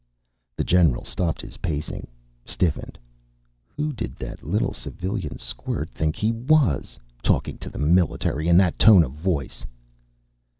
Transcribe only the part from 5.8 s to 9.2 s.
think he was, talking to the military in that tone of